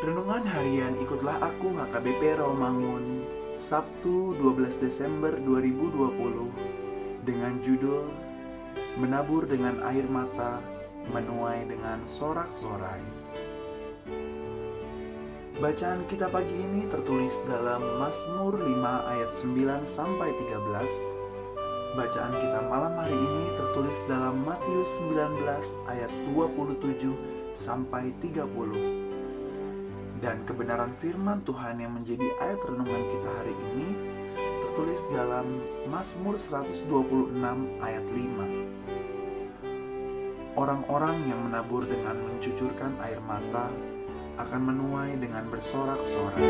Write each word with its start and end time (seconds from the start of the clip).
Renungan 0.00 0.48
harian 0.48 0.96
ikutlah 0.96 1.36
aku 1.44 1.76
HKBP 1.76 2.40
Romangun 2.40 3.20
Sabtu 3.52 4.32
12 4.40 4.80
Desember 4.80 5.28
2020 5.44 7.28
dengan 7.28 7.60
judul 7.60 8.08
Menabur 8.96 9.44
dengan 9.44 9.76
air 9.84 10.08
mata, 10.08 10.64
menuai 11.12 11.68
dengan 11.68 12.00
sorak-sorai. 12.08 13.04
Bacaan 15.60 16.08
kita 16.08 16.32
pagi 16.32 16.56
ini 16.56 16.88
tertulis 16.88 17.36
dalam 17.44 17.84
Mazmur 18.00 18.56
5 18.56 18.72
ayat 19.04 19.36
9 19.36 19.84
sampai 19.84 20.32
13. 20.48 22.00
Bacaan 22.00 22.32
kita 22.40 22.64
malam 22.72 22.96
hari 22.96 23.20
ini 23.20 23.52
tertulis 23.52 24.00
dalam 24.08 24.48
Matius 24.48 24.96
19 25.12 25.44
ayat 25.92 26.08
27 26.32 27.52
sampai 27.52 28.16
30 28.24 29.19
dan 30.20 30.44
kebenaran 30.44 30.92
firman 31.00 31.40
Tuhan 31.48 31.80
yang 31.80 31.96
menjadi 31.96 32.28
ayat 32.44 32.60
renungan 32.68 33.02
kita 33.08 33.30
hari 33.40 33.56
ini 33.72 33.88
tertulis 34.60 35.00
dalam 35.16 35.64
Mazmur 35.88 36.36
126 36.36 37.40
ayat 37.80 38.04
5. 38.04 40.60
Orang-orang 40.60 41.16
yang 41.24 41.40
menabur 41.48 41.88
dengan 41.88 42.20
mencucurkan 42.20 43.00
air 43.00 43.16
mata 43.24 43.72
akan 44.36 44.60
menuai 44.60 45.16
dengan 45.16 45.48
bersorak-sorai. 45.48 46.44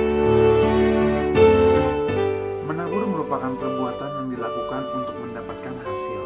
Menabur 2.67 3.07
merupakan 3.07 3.55
perbuatan 3.55 4.11
yang 4.19 4.35
dilakukan 4.35 4.83
untuk 4.99 5.15
mendapatkan 5.15 5.75
hasil. 5.87 6.23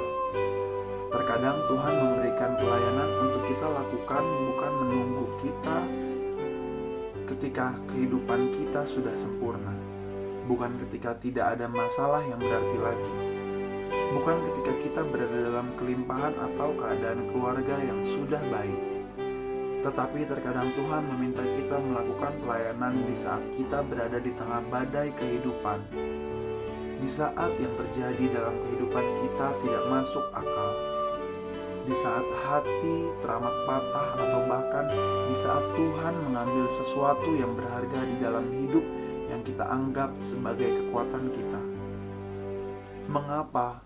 Terkadang 1.12 1.60
Tuhan 1.68 1.94
memberikan 2.08 2.56
pelayanan 2.56 3.28
untuk 3.28 3.44
kita 3.44 3.68
lakukan 3.68 4.24
bukan 4.48 4.72
menunggu 4.80 5.28
kita 5.44 5.84
ketika 7.44 7.76
kehidupan 7.92 8.56
kita 8.56 8.88
sudah 8.88 9.12
sempurna, 9.20 9.76
bukan 10.48 10.80
ketika 10.80 11.12
tidak 11.20 11.52
ada 11.52 11.68
masalah 11.68 12.24
yang 12.24 12.40
berarti 12.40 12.78
lagi, 12.80 13.12
bukan 14.16 14.40
ketika 14.48 14.72
kita 14.80 15.00
berada 15.12 15.52
dalam 15.52 15.68
kelimpahan 15.76 16.32
atau 16.40 16.72
keadaan 16.72 17.20
keluarga 17.28 17.76
yang 17.84 18.00
sudah 18.16 18.40
baik. 18.48 18.80
Tetapi 19.84 20.24
terkadang 20.24 20.72
Tuhan 20.72 21.04
meminta 21.04 21.44
kita 21.44 21.84
melakukan 21.84 22.32
pelayanan 22.40 22.96
di 23.04 23.12
saat 23.12 23.44
kita 23.52 23.84
berada 23.92 24.16
di 24.24 24.32
tengah 24.32 24.64
badai 24.72 25.12
kehidupan. 25.12 25.84
Di 26.96 27.08
saat 27.12 27.52
yang 27.60 27.76
terjadi 27.76 28.40
dalam 28.40 28.56
kehidupan 28.64 29.04
kita 29.20 29.52
tidak 29.60 29.84
masuk 29.92 30.24
akal 30.32 30.93
di 31.84 31.94
saat 32.00 32.24
hati 32.48 33.12
teramat 33.20 33.52
patah 33.68 34.08
atau 34.16 34.40
bahkan 34.48 34.86
di 35.28 35.36
saat 35.36 35.64
Tuhan 35.76 36.14
mengambil 36.24 36.64
sesuatu 36.80 37.28
yang 37.36 37.52
berharga 37.52 38.00
di 38.08 38.16
dalam 38.24 38.46
hidup 38.56 38.84
yang 39.28 39.44
kita 39.44 39.64
anggap 39.68 40.16
sebagai 40.24 40.72
kekuatan 40.72 41.28
kita. 41.36 41.60
Mengapa? 43.12 43.84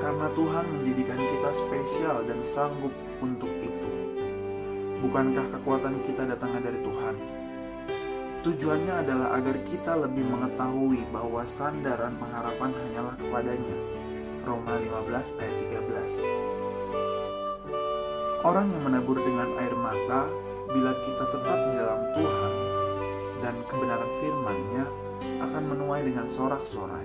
Karena 0.00 0.32
Tuhan 0.32 0.64
menjadikan 0.72 1.20
kita 1.20 1.50
spesial 1.52 2.24
dan 2.24 2.40
sanggup 2.48 2.92
untuk 3.20 3.52
itu. 3.60 3.90
Bukankah 5.04 5.52
kekuatan 5.60 6.00
kita 6.08 6.24
datangnya 6.24 6.72
dari 6.72 6.80
Tuhan? 6.80 7.14
Tujuannya 8.40 8.94
adalah 9.04 9.36
agar 9.36 9.56
kita 9.68 10.00
lebih 10.00 10.24
mengetahui 10.32 11.04
bahwa 11.12 11.44
sandaran 11.44 12.16
pengharapan 12.16 12.72
hanyalah 12.72 13.14
kepadanya. 13.20 13.76
Roma 14.48 14.80
15 14.80 15.36
ayat 15.36 15.56
13 15.68 16.59
Orang 18.40 18.72
yang 18.72 18.88
menabur 18.88 19.20
dengan 19.20 19.52
air 19.60 19.76
mata, 19.76 20.24
bila 20.72 20.96
kita 20.96 21.24
tetap 21.28 21.58
di 21.60 21.72
dalam 21.76 22.00
Tuhan 22.16 22.52
dan 23.44 23.54
kebenaran 23.68 24.12
firman-Nya 24.16 24.84
akan 25.44 25.62
menuai 25.68 26.08
dengan 26.08 26.24
sorak-sorai. 26.24 27.04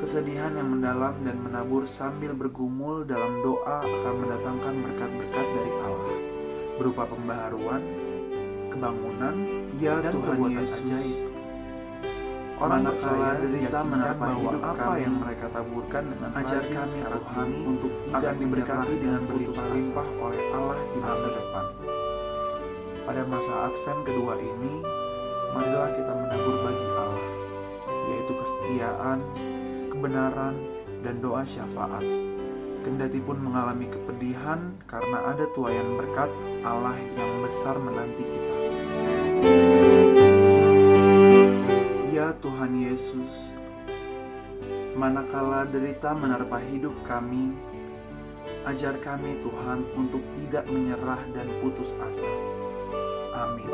Kesedihan 0.00 0.56
yang 0.56 0.72
mendalam 0.72 1.12
dan 1.28 1.36
menabur 1.44 1.84
sambil 1.84 2.32
bergumul 2.32 3.04
dalam 3.04 3.44
doa 3.44 3.84
akan 3.84 4.14
mendatangkan 4.24 4.74
berkat-berkat 4.88 5.46
dari 5.60 5.72
Allah, 5.84 6.18
berupa 6.80 7.04
pembaharuan, 7.04 7.82
kebangunan, 8.72 9.34
ya 9.76 10.00
dan 10.00 10.24
Tuhan 10.24 10.40
Yesus 10.56 10.72
ajaib 10.88 11.33
Orang 12.64 12.88
kaya 12.96 13.36
derita 13.44 13.84
menerpa 13.84 14.40
hidup 14.40 14.62
apa 14.64 14.96
yang 14.96 15.20
mereka 15.20 15.52
taburkan 15.52 16.08
dengan 16.08 16.32
ajar 16.32 16.64
kami 16.64 16.96
Tuhan 17.04 17.48
untuk 17.60 17.92
tidak 18.08 18.34
diberkati 18.40 18.94
dengan 19.04 19.22
berlimpah-limpah 19.28 20.08
oleh 20.16 20.40
Allah 20.56 20.78
di 20.80 20.98
masa 21.04 21.28
depan. 21.28 21.64
Pada 23.04 23.22
masa 23.28 23.52
Advent 23.68 24.00
kedua 24.08 24.40
ini, 24.40 24.80
marilah 25.52 25.92
kita 25.92 26.12
menabur 26.16 26.56
bagi 26.64 26.86
Allah, 26.88 27.26
yaitu 28.08 28.32
kesetiaan, 28.32 29.18
kebenaran, 29.92 30.56
dan 31.04 31.20
doa 31.20 31.44
syafaat. 31.44 32.00
Kendati 32.80 33.20
pun 33.20 33.44
mengalami 33.44 33.92
kepedihan 33.92 34.72
karena 34.88 35.36
ada 35.36 35.44
tuayan 35.52 36.00
berkat 36.00 36.32
Allah 36.64 36.96
yang 37.12 37.44
besar 37.44 37.76
menanti 37.76 38.24
kita. 38.24 38.53
Manakala 45.04 45.68
derita 45.68 46.16
menerpa 46.16 46.56
hidup 46.72 46.96
kami, 47.04 47.52
ajar 48.64 48.96
kami 49.04 49.36
Tuhan 49.44 49.84
untuk 50.00 50.24
tidak 50.40 50.64
menyerah 50.64 51.20
dan 51.36 51.44
putus 51.60 51.92
asa. 52.00 52.32
Amin. 53.36 53.68